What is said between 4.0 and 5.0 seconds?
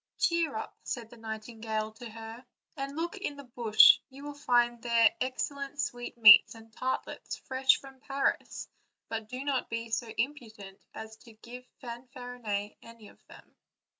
you will find